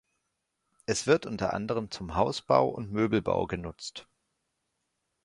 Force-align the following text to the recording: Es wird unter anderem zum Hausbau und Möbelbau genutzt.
Es 0.87 1.05
wird 1.05 1.27
unter 1.27 1.53
anderem 1.53 1.91
zum 1.91 2.15
Hausbau 2.15 2.67
und 2.69 2.91
Möbelbau 2.91 3.45
genutzt. 3.45 4.07